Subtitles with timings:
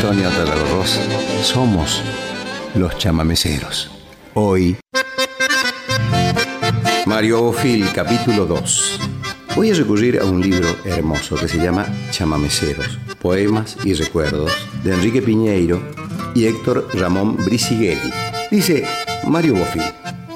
[0.00, 0.98] Antonio Talarroz.
[1.42, 2.02] Somos
[2.74, 3.90] los chamameceros.
[4.32, 4.78] Hoy,
[7.04, 8.98] Mario Bofil, capítulo 2.
[9.56, 14.50] Voy a recurrir a un libro hermoso que se llama Chamameceros, Poemas y Recuerdos,
[14.82, 15.82] de Enrique Piñeiro
[16.34, 18.10] y Héctor Ramón Brisighelli.
[18.50, 18.86] Dice
[19.26, 19.82] Mario Bofil,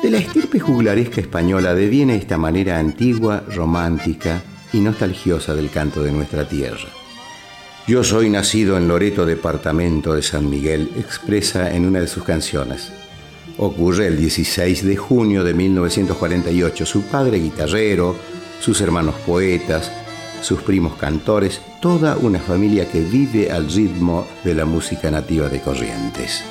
[0.03, 4.43] de la estirpe juglaresca española deviene esta manera antigua, romántica
[4.75, 7.04] y nostalgiosa del canto de nuestra tierra.
[7.87, 12.91] Yo soy nacido en Loreto, departamento de San Miguel, expresa en una de sus canciones.
[13.59, 16.87] Ocurre el 16 de junio de 1948.
[16.87, 18.17] Su padre guitarrero,
[18.59, 19.93] sus hermanos poetas,
[20.41, 25.61] sus primos cantores, toda una familia que vive al ritmo de la música nativa de
[25.61, 26.43] Corrientes.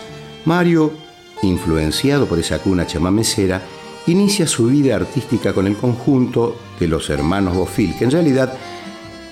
[0.45, 0.93] Mario,
[1.41, 3.59] influenciado por esa cuna chamamecera,
[4.05, 8.53] inicia su vida artística con el conjunto de los hermanos Bofil, que en realidad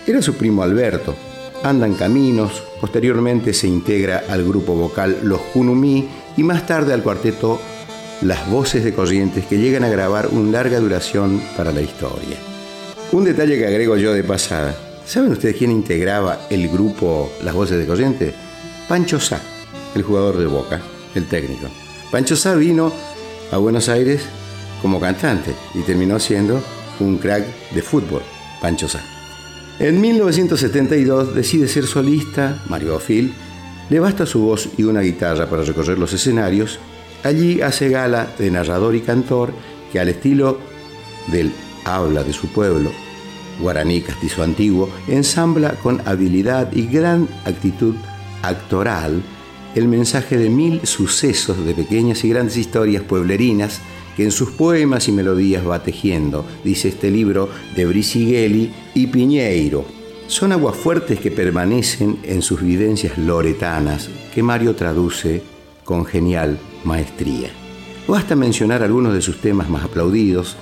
[0.08, 1.16] era su primo Alberto,
[1.64, 7.60] andan caminos, posteriormente se integra al grupo vocal Los Kunumí y más tarde al cuarteto
[8.22, 12.38] Las Voces de Corrientes que llegan a grabar una larga duración para la historia.
[13.12, 14.76] Un detalle que agrego yo de pasada.
[15.06, 18.34] ¿Saben ustedes quién integraba el grupo Las Voces de Corrientes?
[18.88, 19.40] Pancho Sá,
[19.96, 20.82] el jugador de Boca,
[21.16, 21.68] el técnico.
[22.12, 22.92] Pancho Sá vino
[23.52, 24.22] a Buenos Aires
[24.82, 26.62] como cantante y terminó siendo
[27.00, 28.22] un crack de fútbol,
[28.62, 29.21] Pancho Sá.
[29.82, 33.34] En 1972 decide ser solista, Mario Phil,
[33.90, 36.78] le basta su voz y una guitarra para recorrer los escenarios.
[37.24, 39.52] Allí hace gala de narrador y cantor
[39.92, 40.60] que al estilo
[41.32, 41.52] del
[41.84, 42.92] habla de su pueblo,
[43.60, 47.96] guaraní castizo antiguo, ensambla con habilidad y gran actitud
[48.44, 49.24] actoral
[49.74, 53.82] el mensaje de mil sucesos de pequeñas y grandes historias pueblerinas
[54.22, 59.84] que en sus poemas y melodías va tejiendo, dice este libro de Brisighelli y Piñeiro.
[60.28, 65.42] Son aguas fuertes que permanecen en sus vivencias loretanas, que Mario traduce
[65.84, 67.50] con genial maestría.
[68.08, 70.56] Basta mencionar algunos de sus temas más aplaudidos,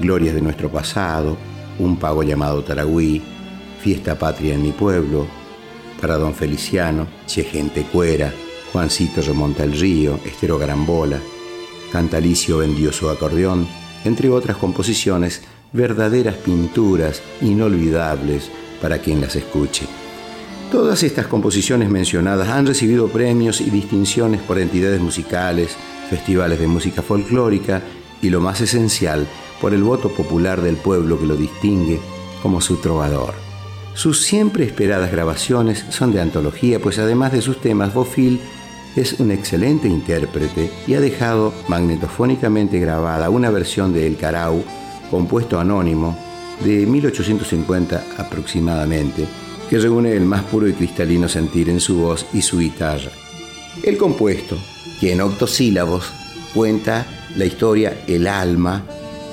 [0.00, 1.38] Glorias de nuestro pasado,
[1.78, 3.22] Un pago llamado Taragüí,
[3.80, 5.26] Fiesta Patria en mi pueblo,
[5.98, 8.34] para Don Feliciano, Che Gente Cuera,
[8.70, 11.18] Juancito remonta el río, Estero Garambola,
[11.92, 13.66] Cantalicio vendió su acordeón,
[14.04, 18.50] entre otras composiciones, verdaderas pinturas inolvidables
[18.80, 19.86] para quien las escuche.
[20.70, 25.76] Todas estas composiciones mencionadas han recibido premios y distinciones por entidades musicales,
[26.10, 27.82] festivales de música folclórica
[28.20, 29.26] y lo más esencial,
[29.60, 32.00] por el voto popular del pueblo que lo distingue
[32.42, 33.34] como su trovador.
[33.94, 38.40] Sus siempre esperadas grabaciones son de antología, pues además de sus temas, Bofil
[39.00, 44.62] es un excelente intérprete y ha dejado magnetofónicamente grabada una versión de El Carau,
[45.10, 46.18] compuesto anónimo,
[46.64, 49.26] de 1850 aproximadamente,
[49.70, 53.10] que reúne el más puro y cristalino sentir en su voz y su guitarra.
[53.82, 54.56] El compuesto,
[55.00, 56.12] que en octosílabos
[56.52, 58.82] cuenta la historia, el alma,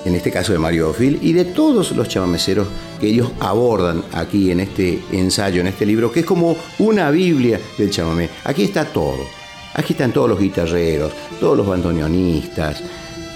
[0.06, 2.68] en este caso de Mario Ofil, y de todos los chamameceros
[3.00, 7.60] que ellos abordan aquí en este ensayo, en este libro, que es como una Biblia
[7.80, 8.30] del chamamé.
[8.44, 9.35] Aquí está todo.
[9.76, 12.82] Aquí están todos los guitarreros, todos los bandoneonistas,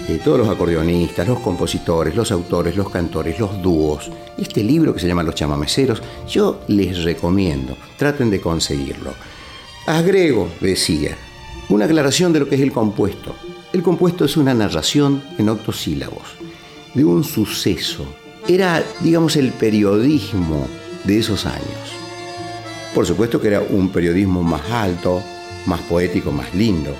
[0.08, 4.10] eh, todos los acordeonistas, los compositores, los autores, los cantores, los dúos.
[4.38, 9.12] Este libro que se llama Los chamameceros, yo les recomiendo, traten de conseguirlo.
[9.86, 11.14] Agrego, decía,
[11.68, 13.34] una aclaración de lo que es el compuesto.
[13.74, 16.22] El compuesto es una narración en octosílabos
[16.94, 18.06] de un suceso.
[18.48, 20.66] Era, digamos, el periodismo
[21.04, 22.00] de esos años.
[22.94, 25.22] Por supuesto que era un periodismo más alto,
[25.66, 26.94] más poético, más lindo.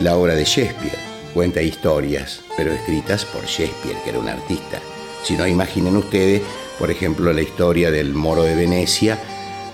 [0.00, 0.98] La obra de Shakespeare
[1.32, 4.80] cuenta historias, pero escritas por Shakespeare, que era un artista.
[5.22, 6.42] Si no, imaginen ustedes,
[6.78, 9.18] por ejemplo, la historia del moro de Venecia,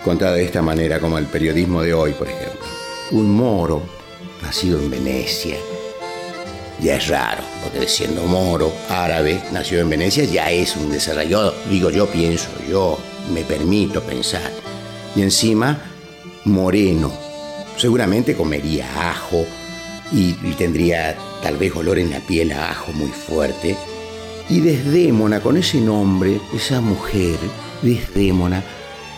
[0.05, 2.67] contada de esta manera como el periodismo de hoy, por ejemplo.
[3.11, 3.83] Un moro,
[4.43, 5.57] nacido en Venecia,
[6.81, 11.55] ya es raro, porque siendo moro, árabe, nacido en Venecia, ya es un desarrollado.
[11.69, 12.99] Digo, yo pienso, yo
[13.35, 14.51] me permito pensar.
[15.15, 15.79] Y encima,
[16.45, 17.13] moreno,
[17.77, 19.47] Seguramente comería ajo
[20.13, 23.77] y, tendría tal vez olor en la piel a ajo muy fuerte.
[24.49, 27.39] Y Desdémona, con ese nombre, esa mujer,
[27.83, 28.63] Desdémona,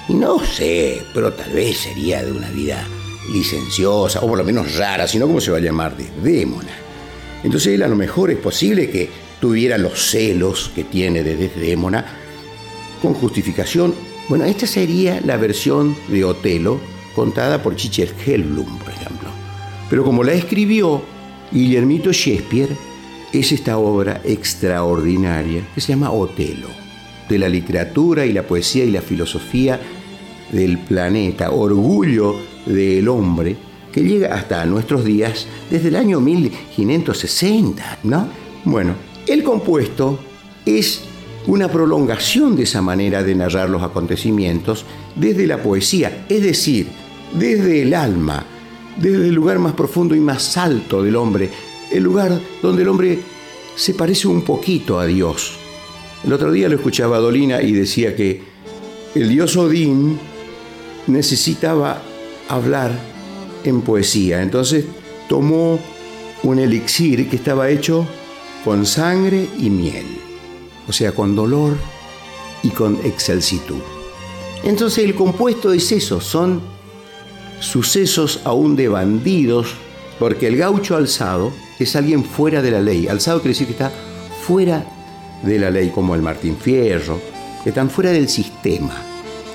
[0.09, 2.87] no sé, pero tal vez sería de una vida
[3.33, 6.73] licenciosa, o por lo menos rara, sino cómo se va a llamar Desdémona.
[7.43, 9.09] Entonces él a lo mejor es posible que
[9.41, 12.05] tuviera los celos que tiene de Desdémona
[13.01, 13.95] con justificación.
[14.29, 16.81] Bueno, esta sería la versión de Otelo
[17.15, 19.29] contada por Chicher Hellblum, por ejemplo.
[19.91, 21.03] Pero como la escribió
[21.51, 22.77] Guillermito Shakespeare,
[23.33, 26.69] es esta obra extraordinaria que se llama Otelo,
[27.29, 29.81] de la literatura y la poesía y la filosofía
[30.51, 32.37] del planeta, orgullo
[32.67, 33.57] del hombre,
[33.91, 38.29] que llega hasta nuestros días desde el año 1560, ¿no?
[38.65, 38.95] Bueno,
[39.27, 40.19] el compuesto
[40.65, 41.03] es
[41.47, 44.85] una prolongación de esa manera de narrar los acontecimientos
[45.17, 46.87] desde la poesía, es decir,
[47.35, 48.45] desde el alma,
[48.97, 51.51] desde el lugar más profundo y más alto del hombre,
[51.91, 53.19] el lugar donde el hombre
[53.77, 55.59] se parece un poquito a Dios.
[56.25, 58.43] El otro día lo escuchaba a Dolina y decía que
[59.15, 60.19] el dios Odín
[61.07, 62.03] necesitaba
[62.49, 62.93] hablar
[63.65, 64.43] en poesía.
[64.43, 64.85] Entonces
[65.29, 65.79] tomó
[66.43, 68.07] un elixir que estaba hecho
[68.65, 70.07] con sangre y miel,
[70.89, 71.77] o sea, con dolor
[72.63, 73.81] y con excelsitud.
[74.63, 76.61] Entonces el compuesto es eso, son
[77.63, 79.75] sucesos aún de bandidos,
[80.19, 83.07] porque el gaucho alzado es alguien fuera de la ley.
[83.09, 83.93] Alzado quiere decir que está
[84.45, 84.85] fuera
[85.43, 87.21] de la ley, como el Martín Fierro,
[87.63, 88.95] que están fuera del sistema.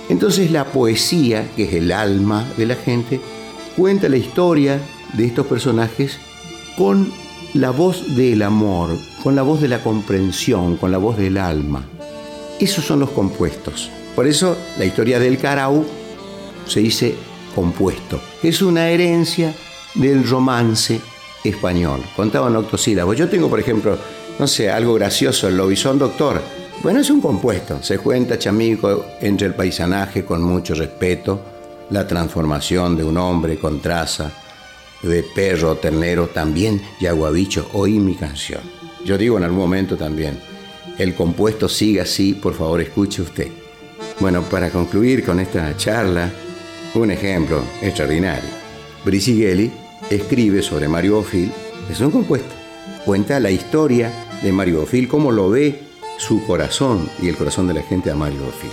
[0.09, 3.19] Entonces la poesía, que es el alma de la gente,
[3.75, 4.79] cuenta la historia
[5.13, 6.17] de estos personajes
[6.77, 7.11] con
[7.53, 11.85] la voz del amor, con la voz de la comprensión, con la voz del alma.
[12.59, 13.89] Esos son los compuestos.
[14.15, 15.85] Por eso la historia del Carau
[16.65, 17.15] se dice
[17.57, 18.21] compuesto.
[18.43, 19.51] Es una herencia
[19.95, 21.01] del romance
[21.43, 22.03] español.
[22.15, 23.17] Contaban octosílabos.
[23.17, 23.97] Yo tengo, por ejemplo,
[24.37, 26.39] no sé, algo gracioso, el lobizón doctor.
[26.83, 27.81] Bueno, es un compuesto.
[27.81, 31.41] Se cuenta, chamico, entre el paisanaje con mucho respeto,
[31.89, 34.31] la transformación de un hombre con traza,
[35.01, 37.71] de perro, ternero, también yaguabicho.
[37.73, 38.61] Oí mi canción.
[39.03, 40.39] Yo digo en algún momento también,
[40.99, 43.47] el compuesto sigue así, por favor, escuche usted.
[44.19, 46.31] Bueno, para concluir con esta charla,
[46.95, 48.49] un ejemplo extraordinario.
[49.03, 49.71] Brisighelli
[50.09, 51.51] escribe sobre Mario Bofil,
[51.89, 52.53] es un compuesto.
[53.05, 54.11] Cuenta la historia
[54.41, 55.79] de Mario Bofil, cómo lo ve
[56.17, 58.71] su corazón y el corazón de la gente a Mario Bofil.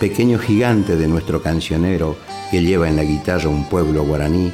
[0.00, 2.16] Pequeño gigante de nuestro cancionero
[2.50, 4.52] que lleva en la guitarra un pueblo guaraní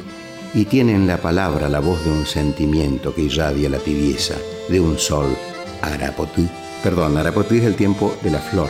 [0.53, 4.35] y tiene en la palabra la voz de un sentimiento que irradia la tibieza
[4.69, 5.35] de un sol
[5.81, 6.47] arapotí.
[6.83, 8.69] Perdón, arapotí es el tiempo de la flor.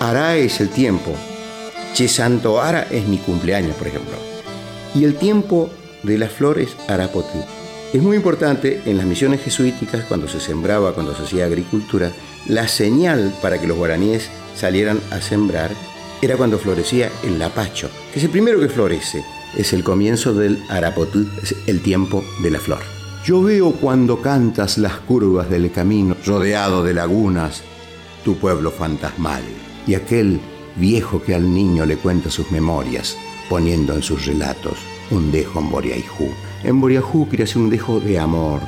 [0.00, 1.12] Ara es el tiempo
[1.94, 4.16] Che Santo Ara es mi cumpleaños, por ejemplo.
[4.94, 5.68] Y el tiempo
[6.02, 7.38] de las flores Arapoti.
[7.92, 12.10] Es muy importante en las misiones jesuíticas, cuando se sembraba, cuando se hacía agricultura,
[12.46, 15.70] la señal para que los guaraníes salieran a sembrar
[16.22, 19.22] era cuando florecía el lapacho, que es el primero que florece.
[19.56, 22.80] Es el comienzo del Arapotú, es el tiempo de la flor.
[23.26, 27.62] Yo veo cuando cantas las curvas del camino, rodeado de lagunas,
[28.24, 29.42] tu pueblo fantasmal,
[29.86, 30.40] y aquel
[30.76, 33.16] viejo que al niño le cuenta sus memorias,
[33.48, 34.78] poniendo en sus relatos
[35.10, 36.28] un dejo en Boriajú.
[36.64, 38.60] En quiere decir un dejo de amor,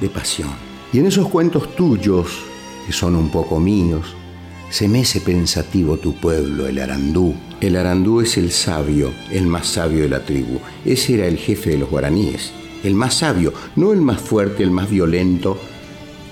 [0.00, 0.50] de pasión.
[0.92, 2.44] Y en esos cuentos tuyos,
[2.86, 4.14] que son un poco míos,
[4.70, 7.34] se mece pensativo tu pueblo, el Arandú.
[7.60, 10.58] El Arandú es el sabio, el más sabio de la tribu.
[10.84, 14.70] Ese era el jefe de los guaraníes, el más sabio, no el más fuerte, el
[14.70, 15.58] más violento,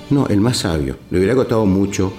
[0.08, 0.96] no, el más sabio.
[1.10, 2.12] Le hubiera costado mucho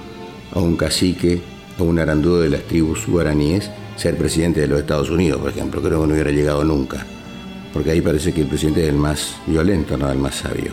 [0.53, 1.41] a un cacique
[1.83, 5.81] un arandudo de las tribus guaraníes ser presidente de los Estados Unidos, por ejemplo.
[5.81, 7.05] Creo que no hubiera llegado nunca.
[7.73, 10.71] Porque ahí parece que el presidente es el más violento, no el más sabio.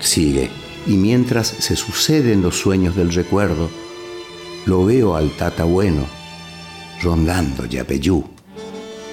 [0.00, 0.50] Sigue.
[0.86, 3.68] Y mientras se suceden los sueños del recuerdo,
[4.66, 6.06] lo veo al Tata Bueno
[7.02, 8.24] rondando Yapeyú.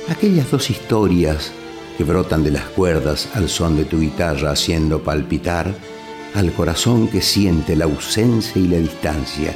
[0.08, 1.52] Aquellas dos historias
[1.98, 5.74] que brotan de las cuerdas al son de tu guitarra haciendo palpitar
[6.36, 9.54] al corazón que siente la ausencia y la distancia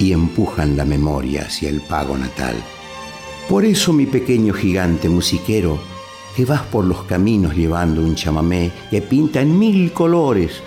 [0.00, 2.56] y empujan la memoria hacia el pago natal.
[3.48, 5.78] Por eso, mi pequeño gigante musiquero,
[6.34, 10.62] que vas por los caminos llevando un chamamé que pinta en mil colores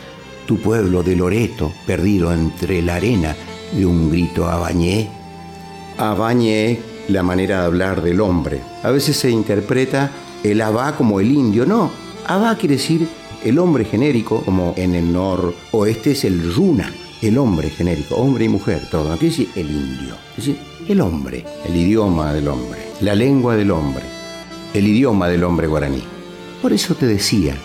[0.45, 3.35] tu pueblo de Loreto, perdido entre la arena
[3.73, 5.09] de un grito abañé.
[5.97, 8.61] Abañé, la manera de hablar del hombre.
[8.83, 10.11] A veces se interpreta
[10.43, 11.65] el abá como el indio.
[11.65, 11.91] No,
[12.27, 13.07] abá quiere decir
[13.43, 16.91] el hombre genérico, como en el noroeste es el runa
[17.27, 19.11] el hombre genérico, hombre y mujer, todo.
[19.13, 20.51] Aquí dice el indio, es
[20.87, 24.03] el hombre, el idioma del hombre, la lengua del hombre,
[24.73, 26.03] el idioma del hombre guaraní.
[26.61, 27.55] Por eso te decía,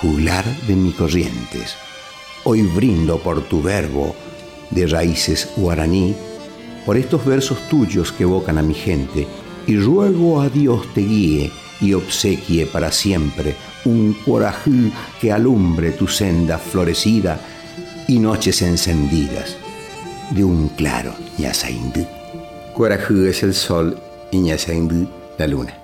[0.00, 1.74] juglar de mis corrientes,
[2.44, 4.14] hoy brindo por tu verbo
[4.70, 6.14] de raíces guaraní,
[6.84, 9.26] por estos versos tuyos que evocan a mi gente,
[9.66, 11.50] y ruego a Dios te guíe
[11.80, 17.40] y obsequie para siempre un corajú que alumbre tu senda florecida
[18.06, 19.56] y noches encendidas
[20.30, 22.06] de un claro Ñasaindú.
[22.74, 23.98] Cuarajú es el sol
[24.30, 25.08] y Ñasaindú
[25.38, 25.74] la luna.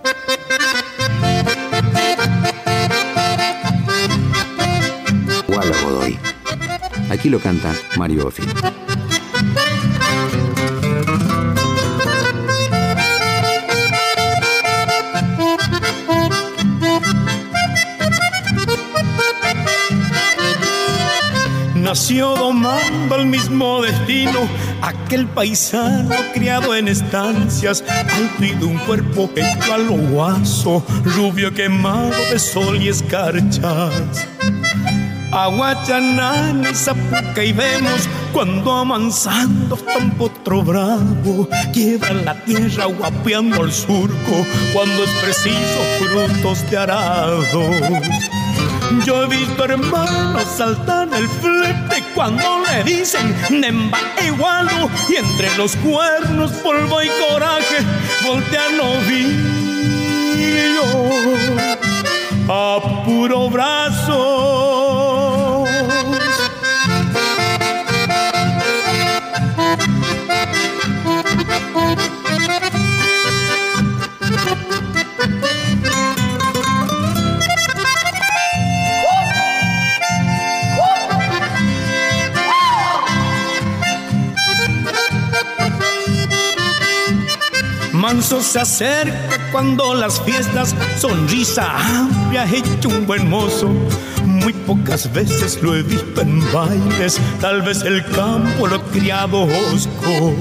[5.48, 6.18] Walla Godoy.
[7.10, 8.48] Aquí lo canta Mario Bofín.
[22.10, 24.40] Nació domando el mismo destino.
[24.82, 31.54] Aquel paisano criado en estancias, alto y de un cuerpo hecho a lo guaso, rubio
[31.54, 34.26] quemado de sol y escarchas.
[35.30, 44.44] Aguachanán, Zapuca y vemos cuando amansando tan potro bravo lleva la tierra guapeando el surco
[44.72, 47.46] cuando es preciso frutos de arados.
[49.04, 55.76] Yo he visto hermanos saltar el flete cuando le dicen Nemba igualo y entre los
[55.76, 57.78] cuernos polvo y coraje
[58.26, 59.39] voltean novillo
[88.38, 93.68] Se acerca cuando las fiestas, sonrisa amplia, hecho un buen mozo.
[94.24, 99.42] Muy pocas veces lo he visto en bailes, tal vez el campo lo ha criado
[99.42, 100.34] osco.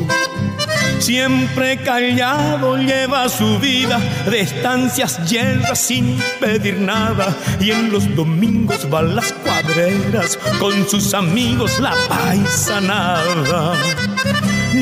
[1.00, 7.36] Siempre callado lleva su vida de estancias llenas sin pedir nada.
[7.60, 13.74] Y en los domingos va a las cuadreras con sus amigos la paisanada.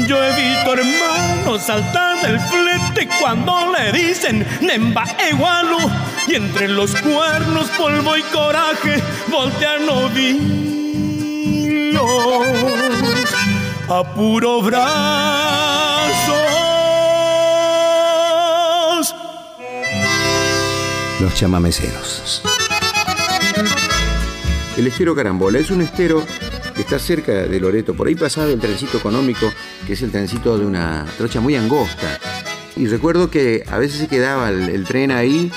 [0.08, 2.40] Yo he visto hermanos saltar del
[2.98, 5.77] flete cuando le dicen Nemba Egualo
[6.27, 10.58] y entre los cuernos, polvo y coraje voltean novillos
[13.89, 14.86] a puro brazos.
[21.20, 22.42] Los chamameceros.
[24.77, 26.24] El estero Carambola es un estero
[26.75, 27.96] que está cerca de Loreto.
[27.96, 29.51] Por ahí pasaba el trencito económico,
[29.88, 32.20] que es el trencito de una trocha muy angosta.
[32.77, 35.51] Y recuerdo que a veces se quedaba el, tren ahí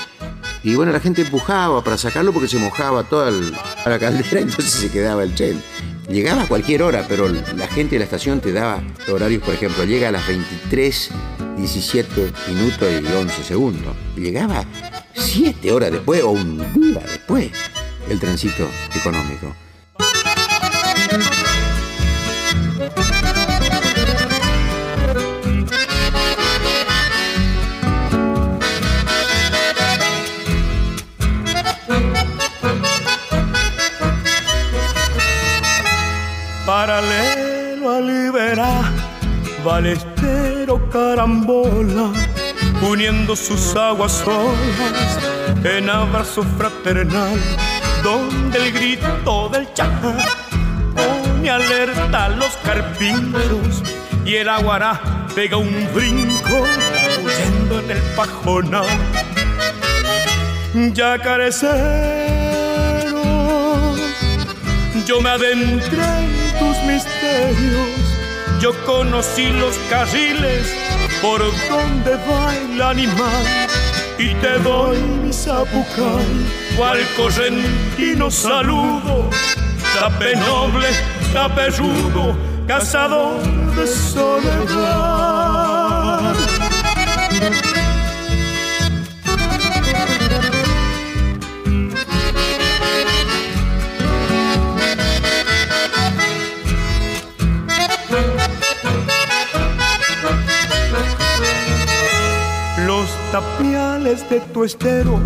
[0.63, 4.89] y bueno, la gente empujaba para sacarlo porque se mojaba toda la caldera, entonces se
[4.89, 5.61] quedaba el tren.
[6.09, 9.85] Llegaba a cualquier hora, pero la gente de la estación te daba horarios, por ejemplo,
[9.85, 11.11] llega a las 23,
[11.57, 13.95] 17 minutos y 11 segundos.
[14.15, 14.65] Llegaba
[15.13, 17.51] 7 horas después o un día después
[18.09, 19.55] el trencito económico.
[39.63, 42.11] Balestero carambola,
[42.81, 45.19] uniendo sus aguas solas
[45.63, 47.39] en abrazo fraternal,
[48.03, 50.15] donde el grito del chajá
[50.95, 53.83] pone alerta a los carpinteros
[54.25, 56.65] y el aguará pega un brinco
[57.23, 58.87] huyendo en el pajonal.
[60.93, 61.61] Ya carecero,
[65.05, 68.00] yo me adentré en tus misterios,
[68.61, 70.71] yo conocí los carriles
[71.19, 73.45] por donde va el animal
[74.19, 76.25] y te doy mi zapucay,
[76.77, 79.29] cual correntino saludo,
[79.99, 80.87] tape noble,
[81.33, 81.71] tape
[82.67, 83.41] cazador
[83.75, 85.40] de soledad.
[103.31, 105.19] Tapiales de tu estero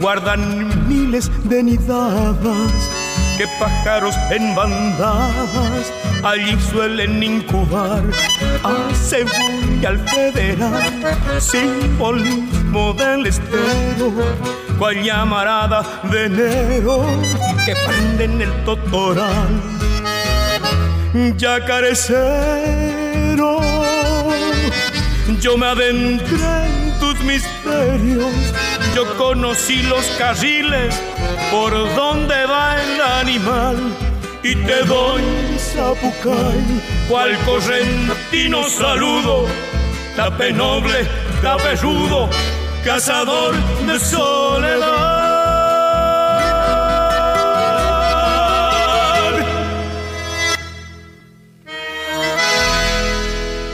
[0.00, 2.90] guardan miles de nidadas
[3.38, 5.92] que pájaros en bandadas
[6.24, 8.02] allí suelen incubar
[8.62, 9.30] a Cebú
[9.80, 10.82] y al Federal,
[11.38, 14.12] simbolismo del estero,
[14.78, 17.06] cual llamarada de enero
[17.66, 19.60] que prenden el totoral.
[21.36, 22.40] Yacarecero,
[25.40, 26.73] yo me adentré
[27.34, 28.32] misterios,
[28.94, 30.94] yo conocí los carriles
[31.50, 33.76] por donde va el animal
[34.42, 35.22] y te doy
[35.58, 36.62] zapucay,
[37.08, 39.46] cual correntino saludo,
[40.14, 41.08] tape noble,
[41.42, 42.30] tape rudo,
[42.84, 43.54] cazador
[43.86, 45.34] de soledad.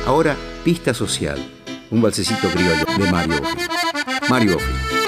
[0.06, 1.38] Ahora, Pista Social,
[1.90, 3.40] un balsecito criollo de Mario.
[4.28, 4.99] Mario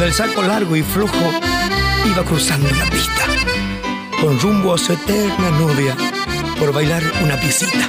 [0.00, 0.06] Offi.
[0.06, 1.30] el saco largo y flojo,
[2.06, 3.26] iba cruzando la pista,
[4.20, 5.96] con rumbo a su eterna novia,
[6.58, 7.88] por bailar una piecita.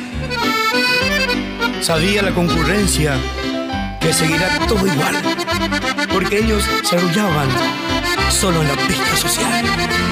[1.81, 3.17] Sabía la concurrencia
[3.99, 5.15] que seguirá todo igual,
[6.11, 7.47] porque ellos se arrullaban
[8.29, 10.10] solo en la pista social.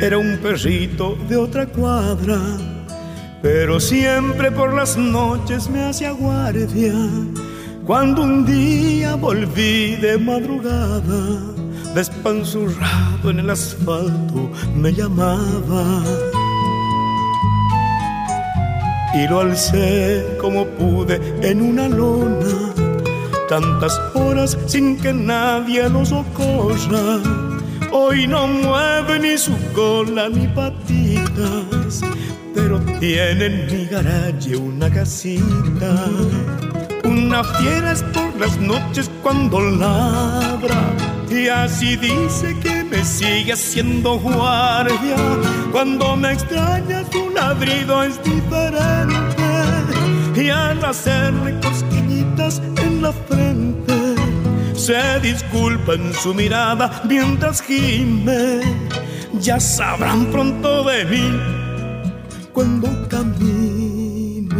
[0.00, 2.38] Era un perrito de otra cuadra,
[3.40, 6.92] pero siempre por las noches me hacía guardia.
[7.86, 11.40] Cuando un día volví de madrugada,
[11.94, 16.02] despanzurrado en el asfalto me llamaba.
[19.14, 22.74] Y lo alcé como pude en una lona,
[23.48, 27.51] tantas horas sin que nadie lo socorra.
[27.92, 32.00] Hoy no mueve ni su cola ni patitas,
[32.54, 36.06] pero tiene en mi garaje una casita.
[37.04, 40.80] Una fiera es por las noches cuando labra
[41.30, 45.16] y así dice que me sigue haciendo guardia.
[45.70, 49.42] Cuando me extraña su ladrido es diferente.
[50.34, 54.01] Y al hacerle cosquillitas en la frente,
[54.86, 58.60] se disculpa en su mirada mientras gime.
[59.40, 61.30] Ya sabrán pronto de mí
[62.52, 64.52] cuando camine.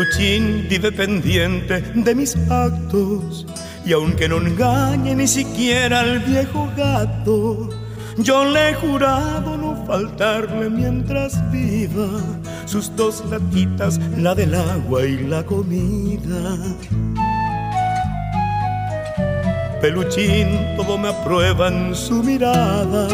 [0.00, 3.46] Peluchín vive pendiente de mis actos.
[3.84, 7.68] Y aunque no engañe ni siquiera al viejo gato,
[8.16, 12.08] yo le he jurado no faltarle mientras viva
[12.64, 16.56] sus dos latitas, la del agua y la comida.
[19.82, 23.06] Peluchín todo me aprueba en su mirada,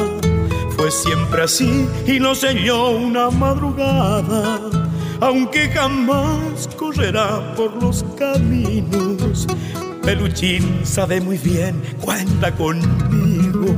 [0.77, 4.86] fue siempre así y no sé una madrugada
[5.21, 9.47] aunque jamás correrá por los caminos.
[10.03, 13.75] Peluchín sabe muy bien, cuenta conmigo.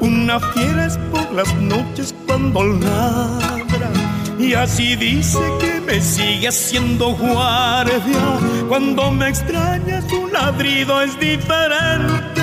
[0.00, 3.90] Una fiera es por las noches cuando ladra.
[4.38, 8.38] Y así dice que me sigue haciendo guardia.
[8.68, 12.42] Cuando me extraña su ladrido es diferente.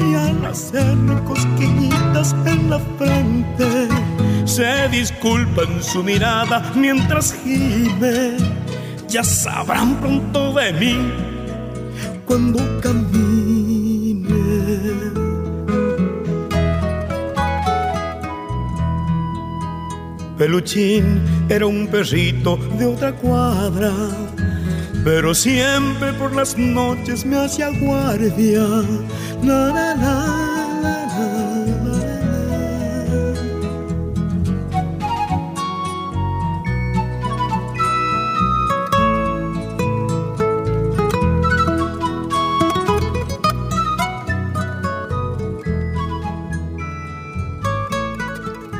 [0.00, 3.88] Y al hacerme cosquillitas en la frente
[4.54, 8.36] se disculpa en su mirada mientras gime.
[9.08, 10.96] Ya sabrán pronto de mí
[12.24, 14.30] cuando camine.
[20.38, 23.90] Peluchín era un perrito de otra cuadra,
[25.02, 28.62] pero siempre por las noches me hacía guardia.
[29.42, 31.33] La, la, la.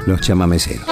[0.06, 0.86] Los chamameceros.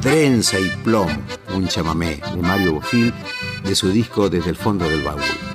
[0.00, 1.22] Trenza y plomo,
[1.54, 3.12] un chamamé de Mario Bofil
[3.64, 5.47] de su disco Desde el fondo del baúl.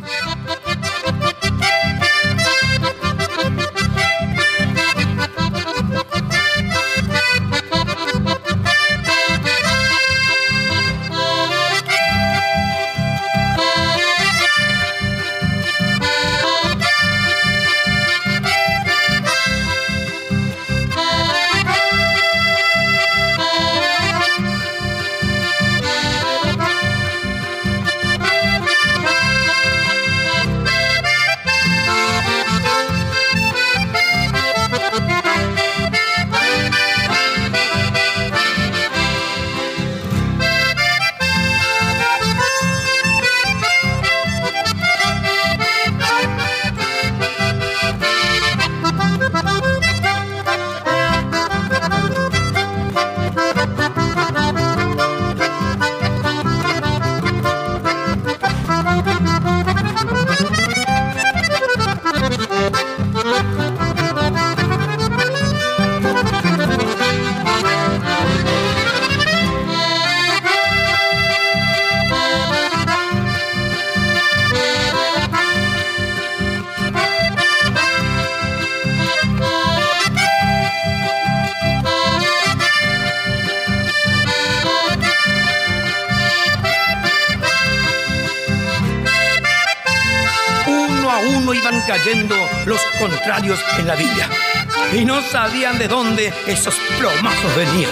[95.33, 97.89] Sabían de dónde esos plomazos venían.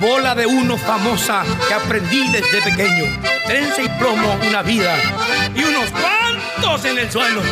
[0.00, 3.04] Bola de uno famosa que aprendí desde pequeño.
[3.46, 4.96] Trenza y plomo una vida
[5.54, 7.42] y unos cuantos en el suelo.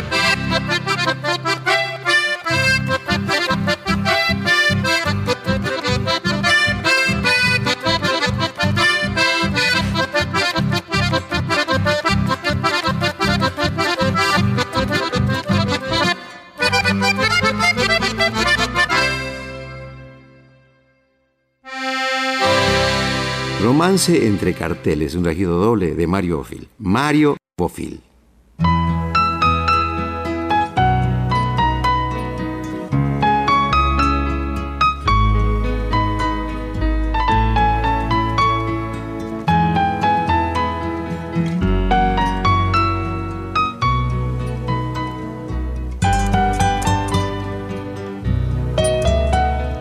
[23.95, 26.67] Entre carteles, un regido doble de Mario Bofil.
[26.79, 28.01] Mario Bofil.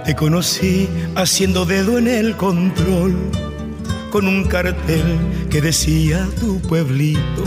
[0.05, 3.44] Te conocí haciendo dedo en el control
[4.15, 5.19] con un cartel
[5.51, 7.43] que decía tu pueblito.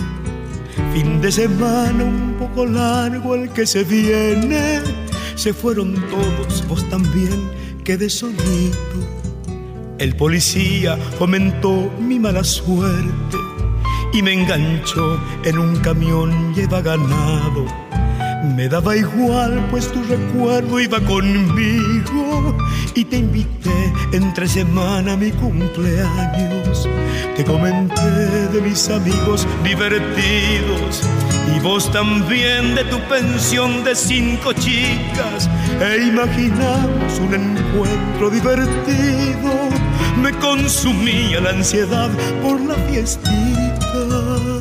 [0.94, 4.82] Fin de semana un poco largo el que se viene.
[5.36, 7.50] Se fueron todos, vos también
[7.86, 9.00] quedé solito.
[9.98, 13.38] El policía comentó mi mala suerte
[14.12, 17.87] y me enganchó en un camión lleva ganado
[18.44, 22.58] me daba igual, pues tu recuerdo iba conmigo
[22.96, 26.88] y te invité entre semana a mi cumpleaños.
[27.36, 31.04] Te comenté de mis amigos divertidos
[31.56, 35.50] y vos también de tu pensión de cinco chicas.
[35.80, 39.54] E imaginamos un encuentro divertido.
[40.22, 42.10] Me consumía la ansiedad
[42.42, 44.57] por la fiestita.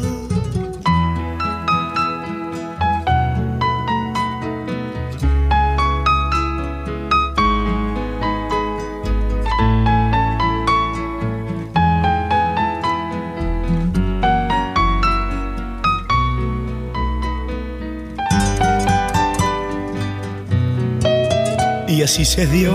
[22.06, 22.72] Así se dio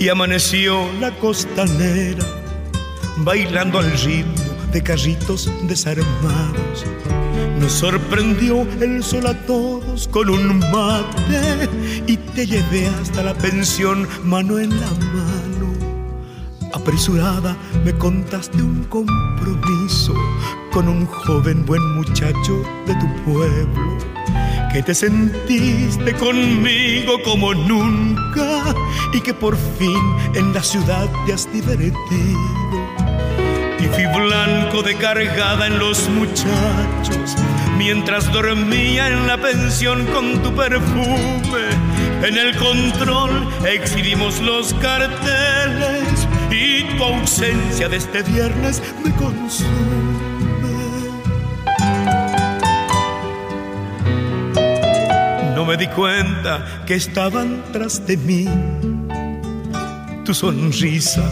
[0.00, 2.26] y amaneció la costanera,
[3.18, 4.42] bailando al ritmo
[4.72, 6.84] de carritos desarmados.
[7.60, 11.68] Nos sorprendió el sol a todos con un mate
[12.08, 15.68] y te llevé hasta la pensión mano en la mano.
[16.72, 20.12] Apresurada me contaste un compromiso
[20.72, 23.98] con un joven buen muchacho de tu pueblo
[24.72, 28.74] que te sentiste conmigo como nunca
[29.12, 30.00] y que por fin
[30.34, 32.02] en la ciudad te has divertido.
[33.94, 37.36] Fui blanco de cargada en los muchachos
[37.76, 41.68] mientras dormía en la pensión con tu perfume.
[42.22, 50.41] En el control exhibimos los carteles y tu ausencia de este viernes me consume.
[55.62, 58.48] No me di cuenta que estaban tras de mí.
[60.24, 61.22] Tu sonrisa,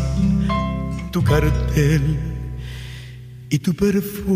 [1.11, 2.17] tu cartel
[3.49, 4.31] y tu perfume.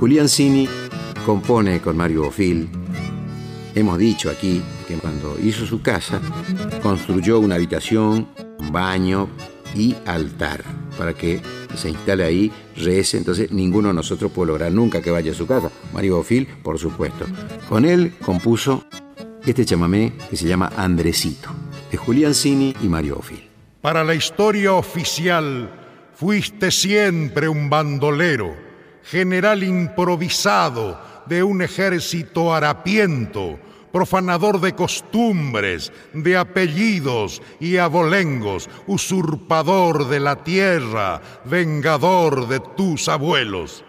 [0.00, 0.68] Julián Cini
[1.26, 2.68] compone con Mario Bofil.
[3.74, 6.20] Hemos dicho aquí que cuando hizo su casa,
[6.80, 8.28] construyó una habitación,
[8.60, 9.28] un baño
[9.74, 10.62] y altar
[10.96, 11.40] para que
[11.74, 13.18] se instale ahí, rece.
[13.18, 15.68] Entonces, ninguno de nosotros puede lograr nunca que vaya a su casa.
[15.92, 17.26] Mario Bofil, por supuesto.
[17.68, 18.84] Con él compuso
[19.44, 21.50] este chamamé que se llama Andresito,
[21.90, 23.50] de Julián Cini y Mario Bofil.
[23.80, 25.68] Para la historia oficial,
[26.14, 28.54] fuiste siempre un bandolero
[29.02, 33.58] general improvisado de un ejército harapiento,
[33.92, 43.84] profanador de costumbres, de apellidos y abolengos, usurpador de la tierra, vengador de tus abuelos.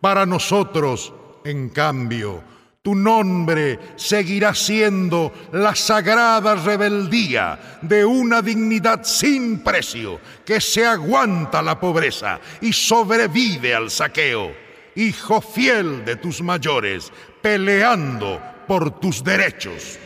[0.00, 1.12] Para nosotros,
[1.44, 2.42] en cambio,
[2.82, 11.60] tu nombre seguirá siendo la sagrada rebeldía de una dignidad sin precio que se aguanta
[11.60, 14.67] la pobreza y sobrevive al saqueo.
[14.98, 19.96] Hijo fiel de tus mayores, peleando por tus derechos.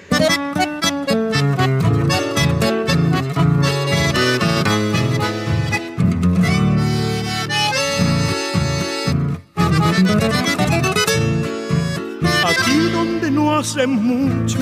[13.59, 14.59] hace mucho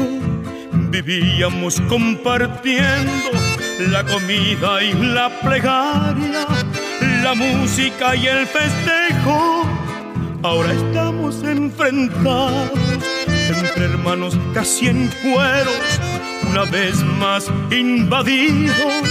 [0.90, 3.30] vivíamos compartiendo
[3.78, 6.46] la comida y la plegaria,
[7.22, 9.69] la música y el festejo.
[10.42, 12.70] Ahora estamos enfrentados
[13.26, 16.00] entre hermanos casi en cueros,
[16.48, 19.04] una vez más invadidos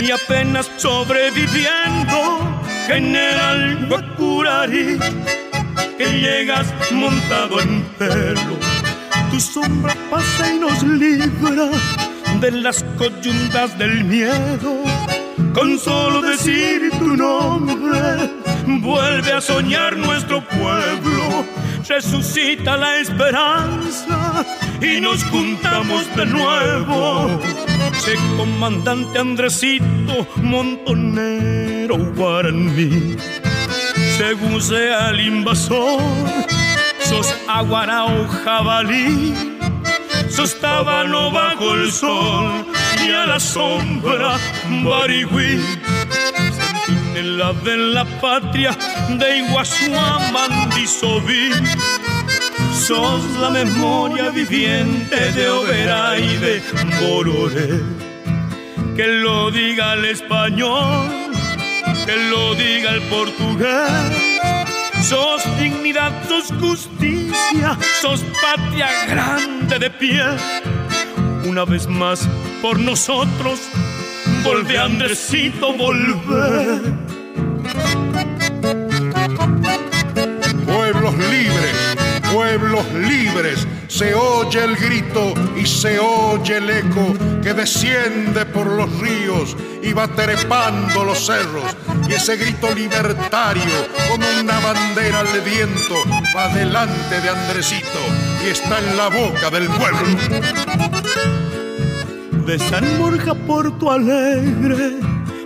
[0.00, 2.40] y apenas sobreviviendo.
[2.86, 4.98] General Guacurari,
[5.96, 8.58] que llegas montado en pelo
[9.30, 11.68] tu sombra pasa y nos libra
[12.40, 14.84] de las coyuntas del miedo.
[15.54, 18.30] Con solo decir tu nombre,
[18.66, 21.44] vuelve a soñar nuestro pueblo,
[21.88, 24.44] resucita la esperanza
[24.80, 27.40] y nos juntamos de nuevo.
[27.98, 33.16] Sé comandante Andresito, montonero guaraní,
[34.18, 36.02] según sea el invasor
[37.08, 39.34] sos aguarao jabalí,
[40.28, 42.73] sos tábano bajo el sol
[43.06, 44.38] y a la sombra
[44.82, 45.60] barigüí.
[46.58, 48.76] Sentinela de la patria
[49.08, 49.92] de Iguazú
[50.32, 51.52] a.
[52.72, 56.62] Sos la memoria viviente de Oberá y de
[57.00, 57.80] Bororé.
[58.96, 61.08] Que lo diga el español,
[62.06, 64.34] que lo diga el portugués
[65.04, 70.24] Sos dignidad, sos justicia, sos patria grande de pie.
[71.44, 72.28] Una vez más
[72.62, 73.60] por nosotros,
[74.42, 76.80] volve Andresito, volver.
[80.66, 81.96] Pueblos libres,
[82.32, 88.90] pueblos libres, se oye el grito y se oye el eco que desciende por los
[89.00, 91.76] ríos y va trepando los cerros
[92.08, 93.62] y ese grito libertario
[94.08, 95.94] como una bandera al viento
[96.36, 98.00] va delante de Andresito
[98.44, 101.03] y está en la boca del pueblo.
[102.46, 104.98] De San Borja Porto Alegre,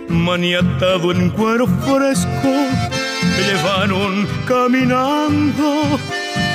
[0.09, 5.97] maniatado en cuero fresco, me llevaron caminando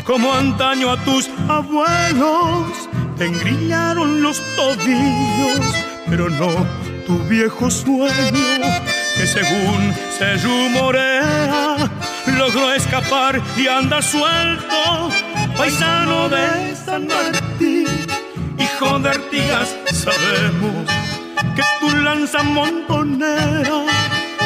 [0.04, 2.88] como antaño a tus abuelos.
[3.16, 5.74] Te engrillaron los tobillos,
[6.08, 6.66] pero no
[7.06, 8.60] tu viejo sueño
[9.16, 11.90] que según se rumorea
[12.38, 15.10] logró escapar y anda suelto,
[15.56, 17.86] paisano de San Martín,
[18.58, 20.86] hijo de Artigas, sabemos
[21.54, 23.84] que tu lanza montonera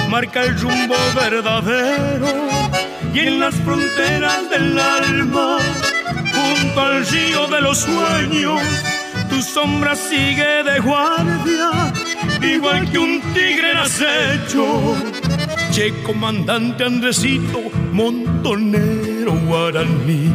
[0.08, 2.48] marca el rumbo verdadero
[3.14, 5.58] y en las fronteras del alma,
[6.32, 8.62] junto al río de los sueños,
[9.28, 11.92] tu sombra sigue de guardia
[12.42, 14.94] igual que un tigre acecho.
[15.72, 17.60] Che, comandante Andresito,
[17.92, 20.32] montonero guaraní.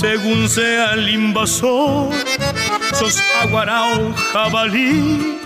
[0.00, 2.12] Según sea el invasor,
[2.98, 5.38] sos aguarao jabalí,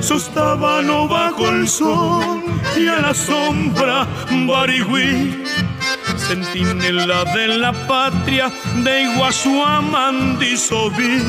[0.00, 2.42] sos tábano bajo el sol
[2.76, 4.06] y a la sombra
[4.46, 5.42] barigüí
[6.32, 8.50] centinela de la patria
[8.84, 11.22] de Iguazú a.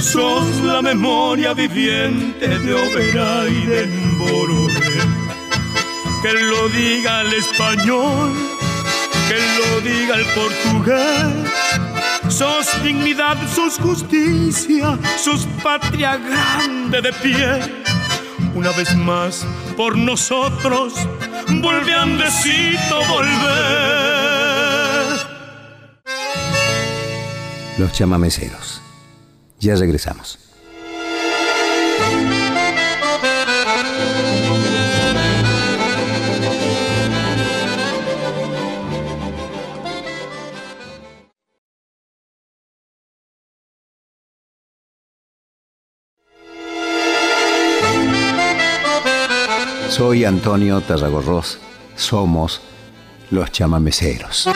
[0.00, 4.98] Sos la memoria viviente de Oberá y de Mbororé.
[6.22, 8.32] Que lo diga el español,
[9.28, 11.52] que lo diga el portugués.
[12.28, 17.84] Sos dignidad, sos justicia, sos patria grande de pie.
[18.54, 20.94] Una vez más, por nosotros,
[21.48, 23.98] vuelve Andesito, volver.
[27.78, 28.80] Los chamameceros.
[29.60, 30.38] Ya regresamos.
[49.98, 51.58] Soy Antonio Tarragorros.
[51.96, 52.60] Somos
[53.32, 54.48] los chamameceros.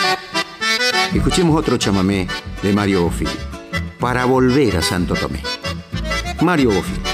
[1.13, 2.29] Escuchemos otro chamamé
[2.63, 3.29] de Mario Bofill.
[3.99, 5.43] Para volver a Santo Tomé.
[6.43, 7.12] Mario Bofill.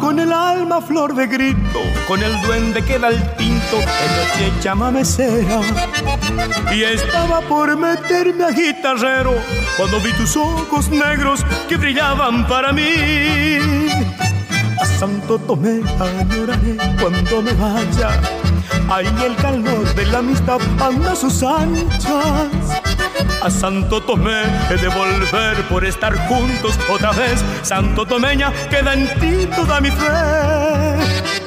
[0.00, 4.52] Con el alma flor de grito, con el duende que da el tinto en noche
[4.60, 5.60] chamamecera.
[6.74, 9.34] Y estaba por meterme a guitarrero
[9.76, 12.82] cuando vi tus ojos negros que brillaban para mí.
[14.80, 18.20] A Santo Tomé añoraré cuando me vaya.
[18.88, 22.82] Ahí el calor de la amistad anda a sus anchas
[23.42, 27.44] a Santo Tomé he de volver por estar juntos otra vez.
[27.62, 31.45] Santo Tomeña, queda en ti toda mi fe.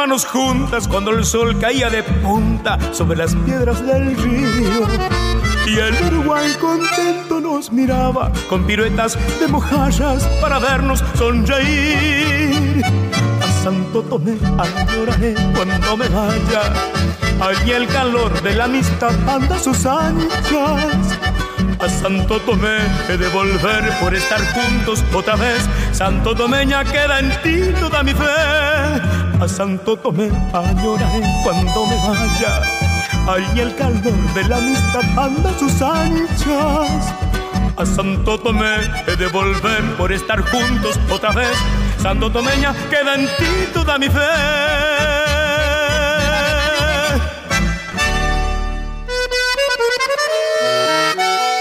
[0.00, 4.88] Manos juntas cuando el sol caía de punta sobre las piedras del río.
[5.66, 12.82] Y el Uruguay contento nos miraba con piruetas de mojallas para vernos sonreír.
[12.82, 16.62] A Santo Tomé adoraré cuando me vaya.
[17.38, 21.18] Allí el calor de la amistad anda sus anchas
[21.78, 25.68] a Santo Tomé he de volver por estar juntos otra vez.
[25.92, 29.29] Santo Tomeña queda en ti toda mi fe.
[29.40, 32.60] A Santo Tomé añoraré cuando me vaya.
[33.26, 37.14] Ahí el calor de la amistad anda a sus anchas.
[37.74, 38.76] A Santo Tomé
[39.06, 41.56] he de volver por estar juntos otra vez.
[42.02, 44.18] Santo Tomeña queda en ti toda mi fe.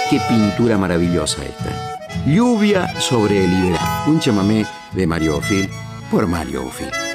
[0.10, 1.98] Qué pintura maravillosa esta.
[2.26, 4.04] Lluvia sobre el Iberá.
[4.08, 5.70] Un chamamé de Mario Ofil
[6.12, 7.09] por Mario Ofil.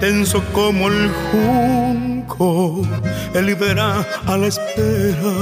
[0.00, 2.82] Tenso como el junco,
[3.34, 5.32] el Iberá a la espera.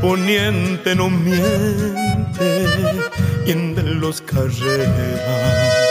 [0.00, 2.66] Poniente no miente
[3.44, 5.88] y en los carreras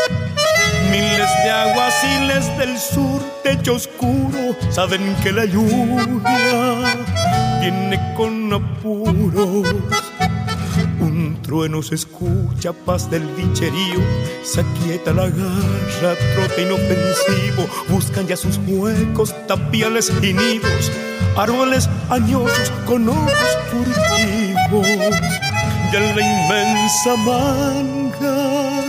[0.92, 6.96] Miles de aguaciles del sur, techo oscuro, saben que la lluvia
[7.60, 9.68] viene con apuros.
[11.48, 14.02] Trueno se escucha, paz del dicherío,
[14.44, 20.92] se aquieta la garra, trote inofensivo, buscan ya sus huecos, tapiales y nidos,
[21.38, 25.16] árboles añosos con ojos furtivos.
[25.94, 28.82] En la inmensa manga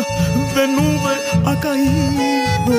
[0.57, 1.15] de nube
[1.47, 2.75] ha caído,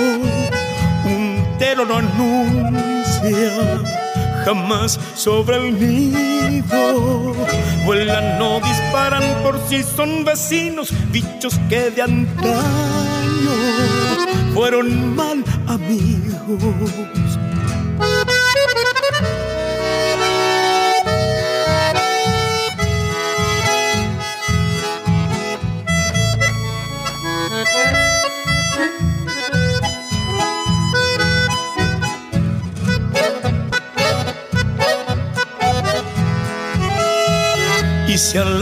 [1.06, 3.50] un telo no anuncia
[4.46, 7.34] jamás sobre el nido.
[7.86, 12.60] Vuelan, no disparan por si son vecinos, bichos que de antaño
[14.54, 17.40] fueron mal amigos.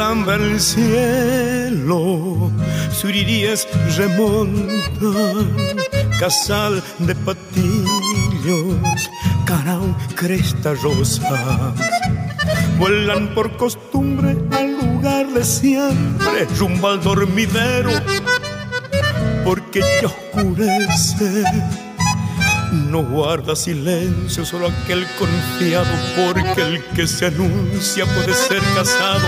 [0.10, 2.50] El cielo,
[2.94, 5.52] suriríes remontan,
[6.18, 9.10] casal de patillos,
[9.46, 11.74] carao, cresta rosas,
[12.80, 17.90] vuelan por costumbre al lugar de siempre, rumbo al dormidero,
[19.44, 21.44] porque ya oscurece
[22.72, 29.28] no guarda silencio, solo aquel confiado, porque el que se anuncia puede ser casado.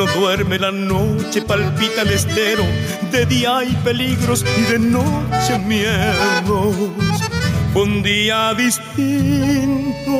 [0.00, 2.64] No duerme la noche, palpita el estero.
[3.12, 6.74] De día hay peligros y de noche miedos.
[7.74, 10.10] Un día distinto,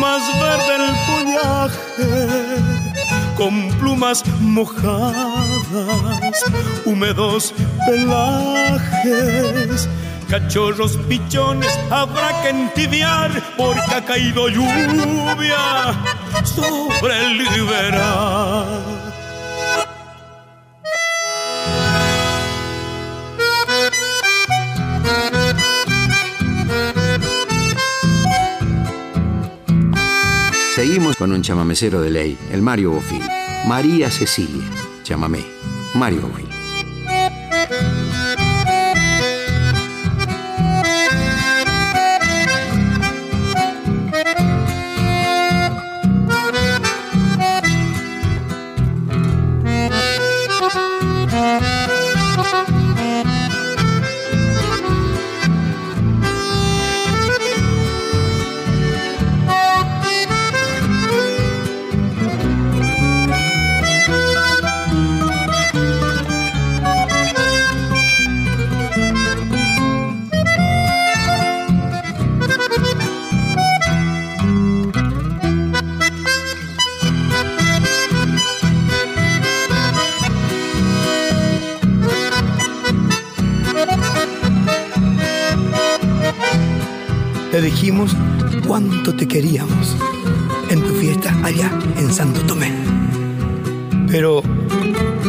[0.00, 2.08] más verde el follaje,
[3.36, 5.12] con plumas mojadas,
[6.86, 7.52] húmedos
[7.84, 9.90] pelajes
[10.30, 15.92] cachorros pichones habrá que entibiar porque ha caído lluvia
[16.44, 19.10] sobre el liberal.
[30.76, 33.22] Seguimos con un chamamecero de ley, el Mario Bofil.
[33.66, 34.64] María Cecilia,
[35.02, 35.44] chamamé.
[35.94, 36.49] Mario Bofil.
[89.42, 92.70] En tu fiesta allá en Santo Tomé.
[94.06, 94.42] Pero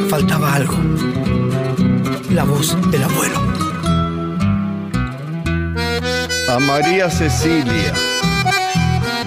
[0.09, 0.75] faltaba algo,
[2.29, 3.39] la voz del abuelo.
[6.49, 7.93] A María Cecilia,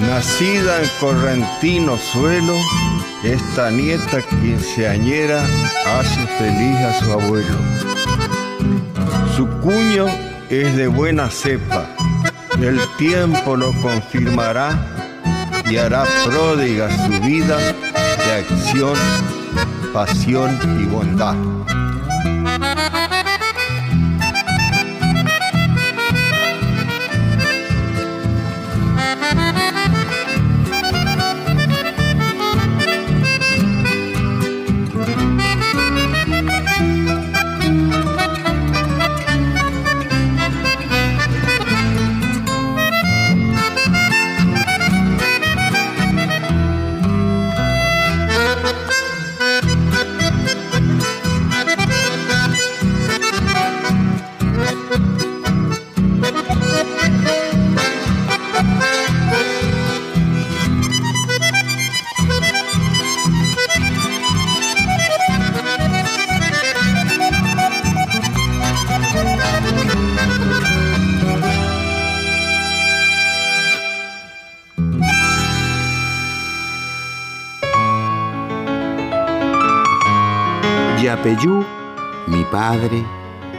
[0.00, 2.54] nacida en correntino suelo,
[3.22, 5.46] esta nieta quinceañera
[5.98, 7.56] hace feliz a su abuelo.
[9.34, 10.06] Su cuño
[10.50, 11.93] es de buena cepa
[12.68, 14.78] el tiempo lo confirmará
[15.70, 18.96] y hará pródiga su vida de acción,
[19.92, 21.36] pasión y bondad.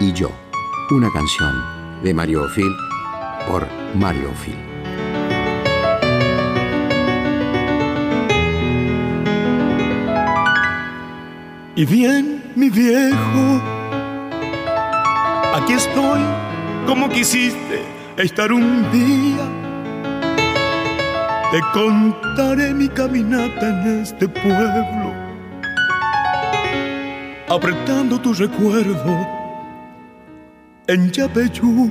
[0.02, 0.30] Y yo.
[0.92, 1.64] Una canción
[2.04, 2.76] de Mario Ofil
[3.48, 4.58] por Mario Ofil.
[11.78, 13.62] Y bien, mi viejo,
[15.54, 16.22] aquí estoy
[16.86, 17.84] como quisiste
[18.18, 19.46] estar un día.
[21.52, 25.05] Te contaré mi caminata en este pueblo
[27.56, 29.28] apretando tu recuerdo
[30.88, 31.90] en Yapeyú.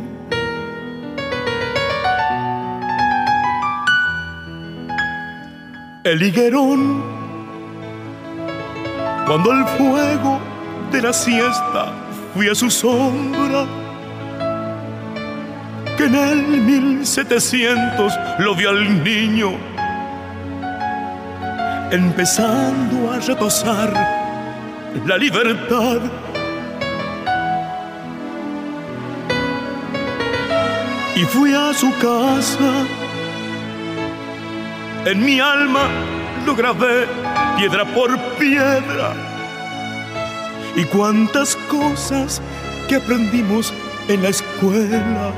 [6.04, 7.02] El higuerón,
[9.26, 10.38] cuando el fuego
[10.92, 11.92] de la siesta
[12.34, 13.64] fui a su sombra,
[15.96, 19.52] que en el 1700 lo vio al niño,
[21.90, 24.23] empezando a retosar
[25.06, 25.98] la libertad.
[31.16, 32.86] Y fui a su casa,
[35.04, 35.88] en mi alma
[36.44, 37.06] lo grabé
[37.56, 39.14] piedra por piedra.
[40.76, 42.42] Y cuántas cosas
[42.88, 43.72] que aprendimos
[44.08, 45.32] en la escuela.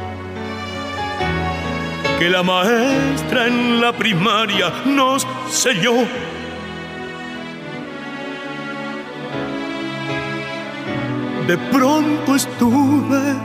[2.19, 6.07] Que la maestra en la primaria nos selló.
[11.47, 13.37] De pronto estuve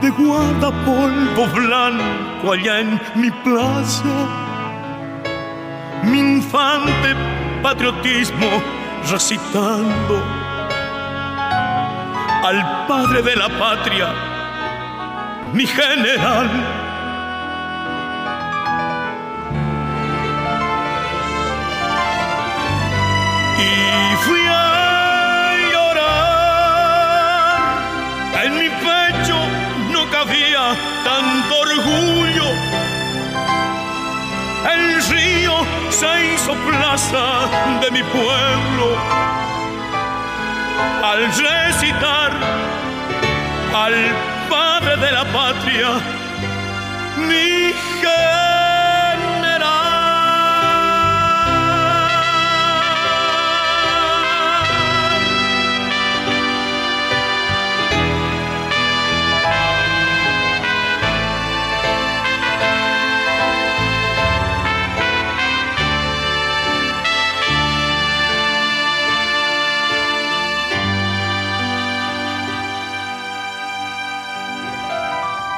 [0.00, 4.16] de guardapolvo blanco allá en mi plaza.
[6.04, 7.16] Mi infante
[7.62, 8.62] patriotismo
[9.10, 10.22] recitando
[12.44, 14.08] al padre de la patria,
[15.52, 16.48] mi general.
[23.58, 24.48] Y fui
[31.18, 32.48] tanto orgullo.
[34.72, 35.52] El río
[35.90, 37.26] se hizo plaza
[37.80, 38.86] de mi pueblo
[41.02, 42.30] al recitar
[43.84, 43.94] al
[44.48, 45.88] padre de la patria,
[47.28, 47.72] mi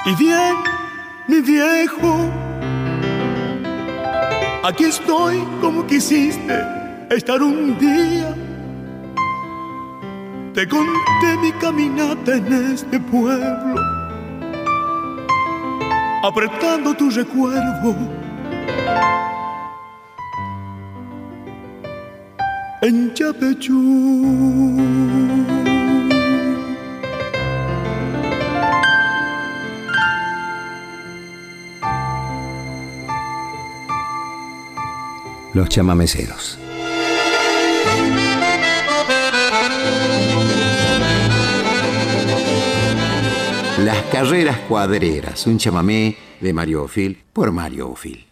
[0.06, 0.56] Y bien,
[1.28, 2.30] mi viejo,
[4.64, 6.64] aquí estoy como quisiste
[7.10, 8.34] estar un día.
[10.54, 13.74] Te conté mi caminata en este pueblo,
[16.24, 17.94] apretando tu recuerdo.
[22.80, 24.60] En Chapechú.
[35.60, 36.58] Los chamameceros.
[43.84, 48.29] Las carreras cuadreras, un chamamé de Mario Ofil por Mario Ofil.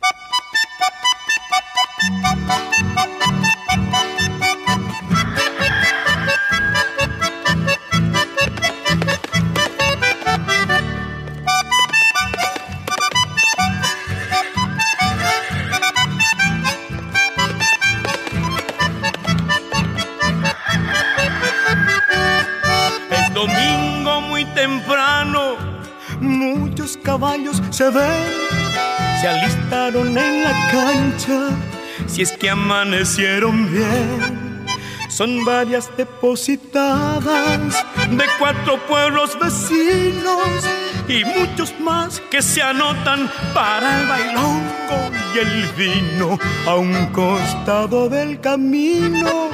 [32.18, 34.66] Si es que amanecieron bien.
[35.08, 40.64] Son varias depositadas de cuatro pueblos vecinos
[41.06, 44.98] y muchos más que se anotan para el bailongo
[45.32, 49.50] y el vino a un costado del camino.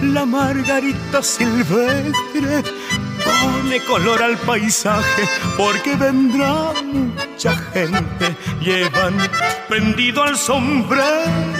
[0.00, 2.62] La margarita silvestre
[3.24, 8.36] pone color al paisaje porque vendrá mucha gente.
[8.60, 9.16] Llevan
[9.68, 11.55] prendido al sombrero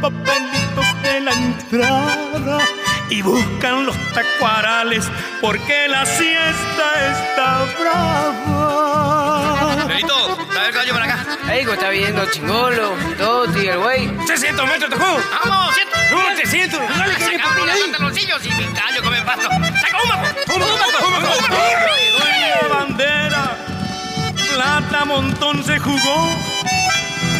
[0.00, 2.58] papelitos de la entrada
[3.10, 5.08] y buscan los tacuarales
[5.40, 9.84] porque la siesta está brava.
[9.86, 11.26] Benito, a ver caballo para acá.
[11.48, 14.08] Ahí está viendo chingolo, Toti, el güey.
[14.26, 15.20] 600 metros, Tajú.
[15.44, 15.96] ¡Vamos, ciento!
[16.10, 16.80] ¡No, 300!
[16.96, 19.48] ¡Dale, que Saca unos pantaloncillos y mi callo come pasto.
[19.50, 20.26] ¡Saca un mapo!
[20.54, 20.76] ¡Un mapo!
[22.18, 23.56] La bandera,
[24.54, 26.28] plata montón se jugó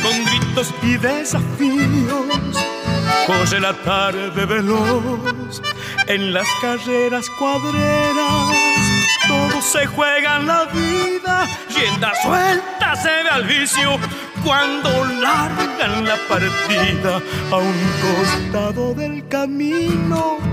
[0.03, 2.57] con gritos y desafíos.
[3.27, 5.63] Corre la tarde veloz
[6.07, 8.57] en las carreras cuadreras.
[9.29, 13.99] Todos se juegan la vida, rienda suelta se ve al vicio
[14.45, 17.21] cuando largan la partida
[17.51, 20.50] a un costado del camino.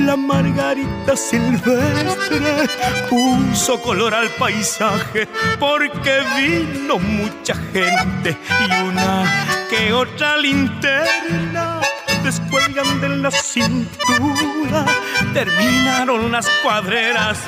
[0.00, 2.68] La margarita silvestre
[3.08, 5.26] puso color al paisaje
[5.58, 8.36] porque vino mucha gente
[8.68, 9.24] y una
[9.68, 11.80] que otra linterna
[12.22, 14.84] descuelgan de la cintura.
[15.32, 17.38] Terminaron las cuadreras,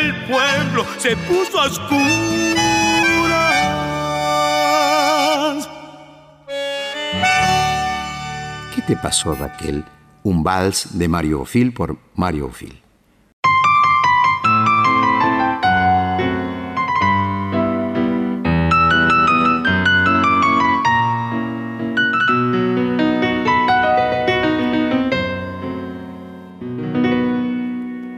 [0.00, 1.96] el pueblo se puso a oscuras.
[8.74, 9.84] ¿Qué te pasó, Raquel?
[10.26, 12.82] un vals de Mario Ophil por Mario Ophil.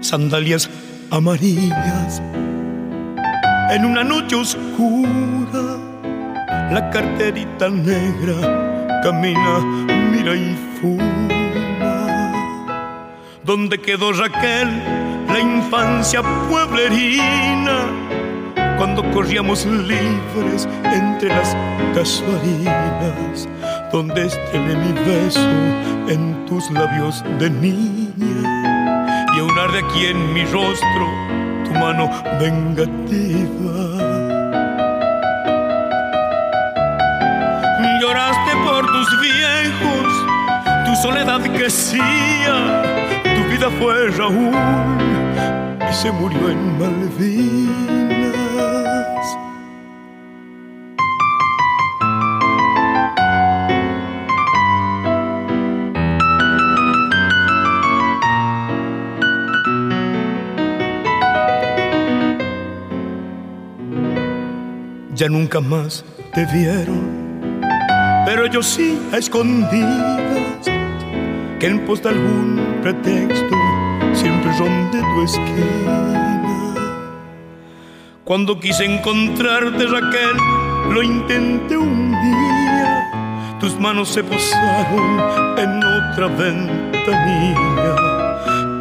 [0.00, 0.70] Sandalias
[1.10, 2.22] amarillas
[3.70, 5.76] en una noche oscura.
[6.72, 9.58] La carterita negra camina,
[10.10, 11.37] mira y fuga
[13.48, 14.68] ¿Dónde quedó Raquel,
[15.26, 16.20] la infancia
[16.50, 17.78] pueblerina?
[18.76, 21.56] Cuando corríamos libres entre las
[21.94, 23.48] casuarinas,
[23.90, 25.48] donde estrené mi beso
[26.08, 28.12] en tus labios de niña
[29.34, 31.08] y aún arde aquí en mi rostro
[31.64, 33.78] tu mano vengativa.
[37.98, 40.26] Lloraste por tus viejos,
[40.84, 43.07] tu soledad crecía,
[43.58, 44.54] vida fue Raúl
[45.90, 47.78] y se murió en Malvinas.
[65.14, 67.50] ya nunca más te vieron,
[68.24, 70.60] pero yo sí a escondidas,
[71.58, 73.54] que en pos de algún pretexto
[74.14, 76.74] siempre ronde tu esquina.
[78.24, 80.36] Cuando quise encontrarte, Raquel,
[80.90, 85.20] lo intenté un día, tus manos se posaron
[85.58, 87.96] en otra ventanilla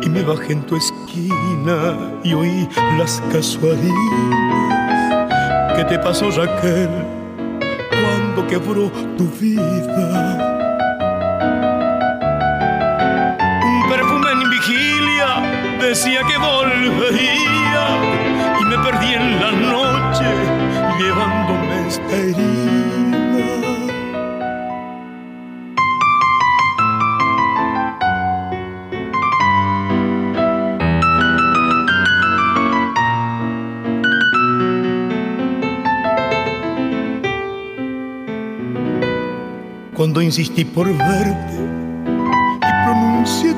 [0.04, 3.88] y me bajé en tu esquina y oí las casualidades
[5.76, 6.90] ¿Qué te pasó, Raquel,
[7.90, 10.57] cuando quebró tu vida?
[14.68, 17.88] Vigilia decía que volvería
[18.60, 20.26] y me perdí en la noche
[21.00, 22.78] llevándome esta herida.
[39.94, 41.87] cuando insistí por verte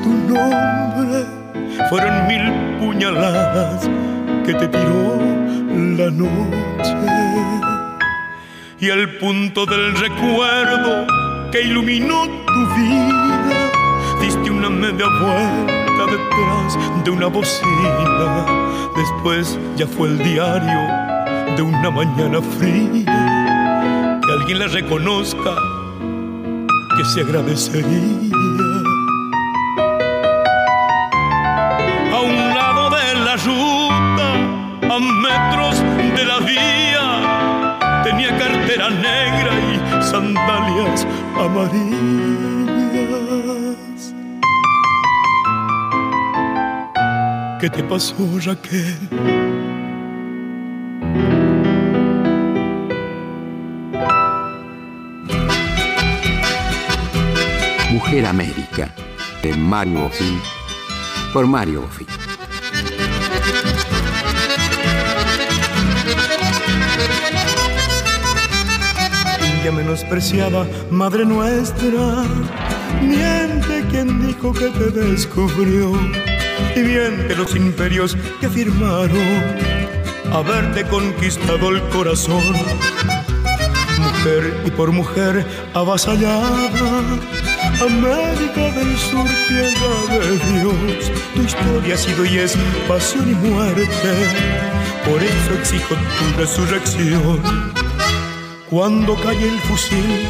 [0.02, 1.26] tu nombre.
[1.88, 3.88] Fueron mil puñaladas
[4.44, 5.18] que te tiró
[5.96, 6.96] la noche.
[8.78, 11.06] Y al punto del recuerdo
[11.52, 13.70] que iluminó tu vida,
[14.22, 18.46] diste una media vuelta detrás de una bocina.
[18.96, 24.20] Después ya fue el diario de una mañana fría.
[24.24, 25.54] Que alguien la reconozca
[26.96, 28.39] que se agradecería.
[40.20, 41.06] Sandalias
[41.36, 42.04] amarillas.
[47.60, 48.14] ¿Qué te pasó,
[48.44, 48.96] Raquel?
[57.92, 58.94] Mujer América,
[59.42, 60.40] de Mario Bofill,
[61.32, 62.29] por Mario Bofill.
[69.68, 72.24] Menospreciada, madre nuestra,
[73.00, 75.92] miente quien dijo que te descubrió,
[76.74, 79.70] y miente los imperios que afirmaron
[80.32, 82.42] haberte conquistado el corazón.
[84.00, 87.02] Mujer y por mujer avasallada,
[87.80, 92.56] América del Sur, tierra de Dios, tu historia ha sido y es
[92.88, 93.86] pasión y muerte,
[95.04, 97.79] por eso exijo tu resurrección.
[98.70, 100.28] Cuando calle el fusil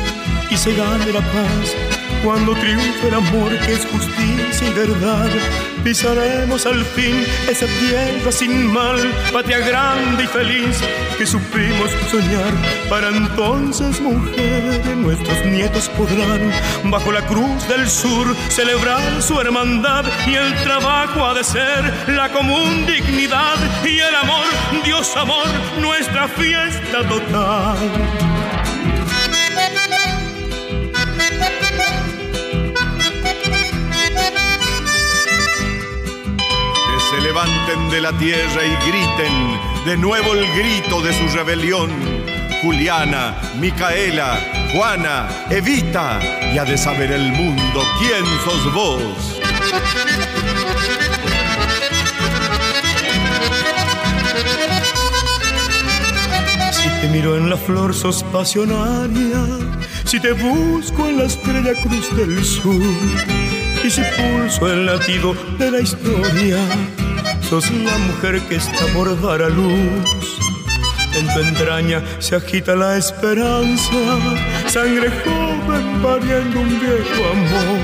[0.51, 1.77] y se gane la paz,
[2.25, 5.29] cuando triunfe el amor que es justicia y verdad,
[5.83, 8.99] pisaremos al fin esa tierra sin mal,
[9.33, 10.81] patria grande y feliz
[11.19, 12.53] que supimos soñar.
[12.89, 16.53] Para entonces, mujeres, nuestros nietos podrán,
[16.85, 22.29] bajo la cruz del sur, celebrar su hermandad y el trabajo ha de ser la
[22.31, 24.47] común dignidad y el amor,
[24.85, 25.47] Dios amor,
[25.81, 28.40] nuestra fiesta total.
[37.31, 41.89] Levanten de la tierra y griten de nuevo el grito de su rebelión.
[42.61, 44.37] Juliana, Micaela,
[44.73, 46.19] Juana, Evita,
[46.53, 49.41] y ha de saber el mundo quién sos vos.
[56.73, 59.47] Si te miro en la flor sos pasionaria,
[60.05, 62.83] si te busco en la estrella cruz del sur,
[63.85, 66.59] y si pulso el latido de la historia,
[67.51, 70.39] sos la mujer que está por dar a luz.
[71.19, 74.01] En tu entraña se agita la esperanza,
[74.69, 77.79] sangre joven pariendo un viejo amor.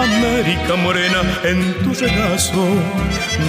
[0.00, 2.66] América morena, en tu regazo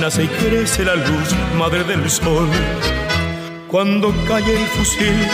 [0.01, 2.49] nace y crece la luz, madre del sol.
[3.69, 5.27] Cuando calle el fusil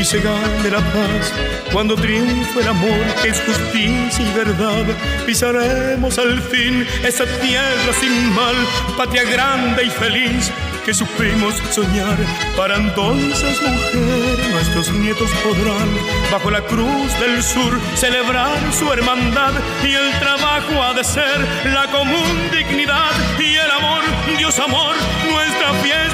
[0.00, 1.32] y se gane la paz,
[1.72, 4.86] cuando triunfe el amor que es justicia y verdad,
[5.26, 8.54] pisaremos al fin esa tierra sin mal,
[8.96, 10.50] patria grande y feliz
[10.86, 12.16] que supimos soñar.
[12.56, 15.88] Para entonces, mujer, nuestros nietos podrán,
[16.32, 19.52] bajo la cruz del sur, celebrar su hermandad
[19.84, 24.02] y el trabajo ha de ser la común dignidad y el amor,
[24.38, 24.94] Dios amor,
[25.30, 26.09] nuestra fiesta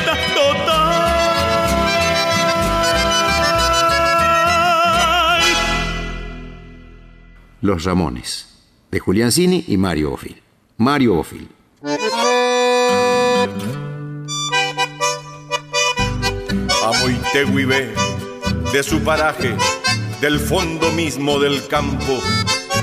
[7.63, 8.49] Los Ramones,
[8.91, 10.43] de Julián Cini y Mario Bofil.
[10.77, 11.49] Mario Bofil.
[16.85, 17.95] Amo Iteguibé,
[18.75, 19.57] de su paraje,
[20.21, 22.21] del fondo mismo del campo,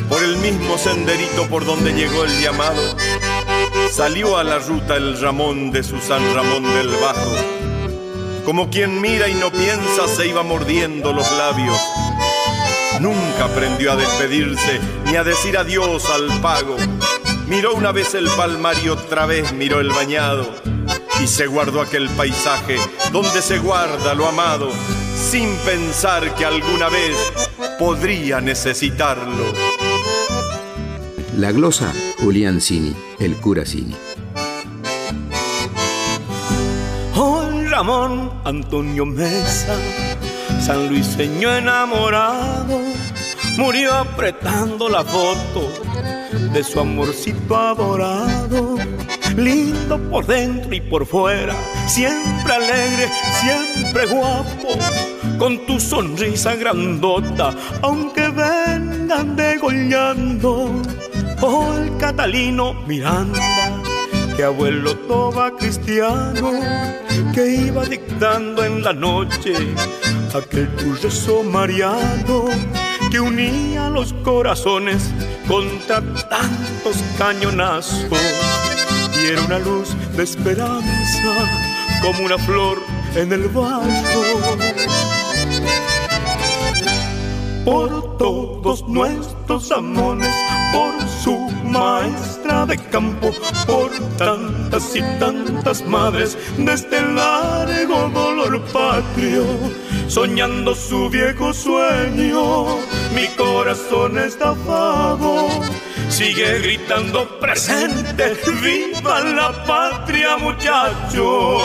[0.09, 2.97] por el mismo senderito por donde llegó el llamado,
[3.91, 7.31] salió a la ruta el Ramón de su San Ramón del Bajo.
[8.43, 11.77] Como quien mira y no piensa, se iba mordiendo los labios.
[12.99, 16.77] Nunca aprendió a despedirse ni a decir adiós al pago.
[17.47, 20.49] Miró una vez el palmar y otra vez miró el bañado
[21.21, 22.77] y se guardó aquel paisaje
[23.11, 24.69] donde se guarda lo amado,
[25.15, 27.15] sin pensar que alguna vez
[27.77, 29.45] podría necesitarlo.
[31.37, 33.95] La glosa, Julián Cini, el cura Cini.
[37.15, 39.77] Oh, Ramón Antonio Mesa,
[40.65, 42.79] San Luiseño enamorado,
[43.57, 45.69] murió apretando la foto
[46.53, 48.77] de su amorcito adorado
[49.35, 51.53] lindo por dentro y por fuera,
[51.87, 53.09] siempre alegre,
[53.41, 54.69] siempre guapo,
[55.37, 60.81] con tu sonrisa grandota, aunque vengan degollando.
[61.41, 63.41] Oh, el Catalino Miranda,
[64.37, 66.51] que abuelo toba cristiano,
[67.33, 69.75] que iba dictando en la noche
[70.35, 72.45] aquel tu mariano
[73.11, 75.11] que unía los corazones
[75.47, 78.07] contra tantos cañonazos
[79.21, 81.33] y era una luz de esperanza
[82.01, 82.79] como una flor
[83.15, 84.57] en el barro.
[87.63, 90.35] Por todos nuestros amores,
[90.73, 93.31] por su maestra de campo,
[93.65, 98.32] por tantas y tantas madres de este largo dolor
[98.71, 99.45] patrio,
[100.07, 102.77] soñando su viejo sueño,
[103.13, 105.47] mi corazón está vago
[106.13, 111.63] sigue gritando presente, viva la patria muchachos.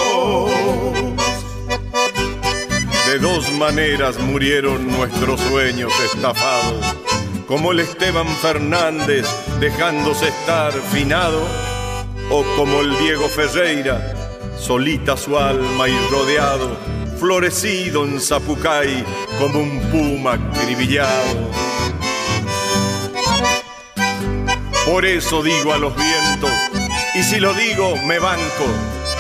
[3.07, 6.97] De dos maneras murieron nuestros sueños estafados,
[7.47, 9.27] como el Esteban Fernández
[9.61, 11.43] dejándose estar finado,
[12.31, 14.15] o como el Diego Ferreira,
[14.59, 16.77] solita su alma y rodeado,
[17.19, 19.05] florecido en Zapucay
[19.39, 21.51] como un puma acribillado.
[24.85, 26.51] Por eso digo a los vientos,
[27.15, 28.65] y si lo digo me banco,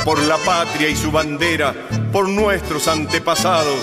[0.04, 1.74] por la patria y su bandera,
[2.12, 3.78] por nuestros antepasados,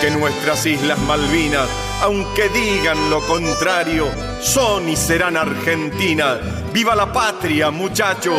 [0.00, 1.68] que nuestras islas Malvinas,
[2.02, 4.06] aunque digan lo contrario,
[4.40, 6.38] son y serán Argentina.
[6.72, 8.38] ¡Viva la patria, muchachos!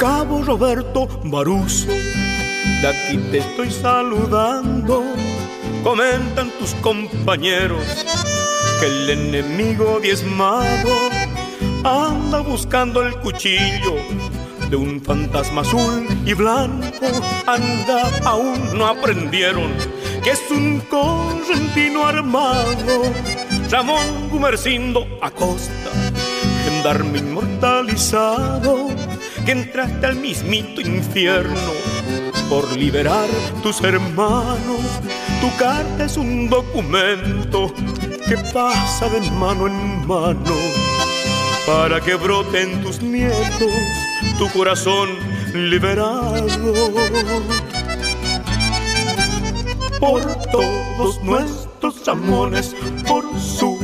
[0.00, 5.04] Cabo Roberto Baruso, de aquí te estoy saludando
[5.82, 7.84] Comentan tus compañeros
[8.80, 10.90] que el enemigo diezmado
[11.84, 13.96] anda buscando el cuchillo
[14.68, 16.86] de un fantasma azul y blanco.
[17.46, 19.72] Anda, aún no aprendieron
[20.22, 23.02] que es un correntino armado.
[23.70, 25.90] Ramón Gumercindo Acosta,
[26.80, 28.88] gendarme inmortalizado,
[29.44, 31.72] que entraste al mismito infierno
[32.48, 33.28] por liberar
[33.62, 34.80] tus hermanos
[35.42, 37.72] tu carta es un documento
[38.26, 40.56] que pasa de mano en mano
[41.66, 43.70] para que broten tus nietos
[44.38, 45.10] tu corazón
[45.54, 46.46] liberado.
[49.98, 52.74] Por todos nuestros amores,
[53.06, 53.78] por su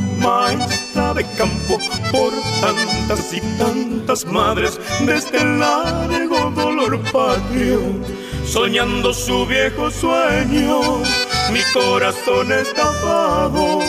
[0.97, 1.79] de campo,
[2.11, 2.33] por
[2.63, 7.81] tantas y tantas madres de este largo dolor patrio,
[8.47, 11.03] soñando su viejo sueño
[11.53, 13.81] mi corazón está vago,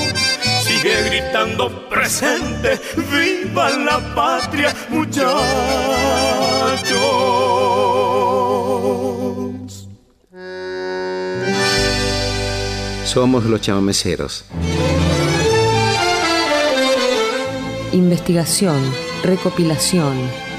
[0.63, 2.79] sigue estando presente,
[3.09, 5.37] viva la patria, muchachos.
[13.05, 14.45] Somos los chamameceros.
[17.93, 18.81] Investigación,
[19.23, 20.13] recopilación,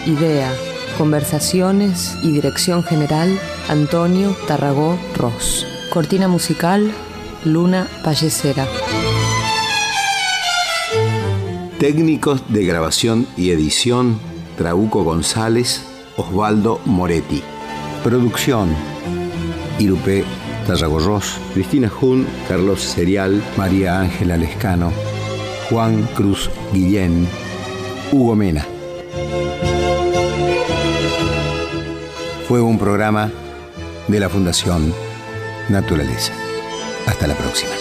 [0.07, 0.51] idea,
[0.97, 5.66] conversaciones y dirección general Antonio Tarragó Ross.
[5.93, 6.91] Cortina musical
[7.45, 8.66] Luna Pallecera.
[11.79, 14.18] Técnicos de grabación y edición
[14.57, 15.85] Trauco González,
[16.16, 17.43] Osvaldo Moretti.
[18.03, 18.74] Producción
[19.79, 20.24] Irupé
[20.66, 24.93] Tarragorros, Cristina Jun, Carlos Serial, María Ángela Lescano,
[25.71, 27.29] Juan Cruz Guillén,
[28.11, 28.66] Hugo Mena.
[32.47, 33.31] Fue un programa
[34.07, 34.95] de la Fundación
[35.69, 36.33] Naturaleza.
[37.07, 37.73] Hasta la próxima.